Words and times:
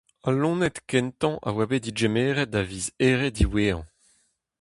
Al 0.27 0.35
loened 0.41 0.75
kentañ 0.89 1.33
a 1.47 1.49
oa 1.55 1.65
bet 1.69 1.83
degemeret 1.85 2.49
da 2.53 2.61
viz 2.69 2.85
Here 3.01 3.29
diwezhañ. 3.37 3.83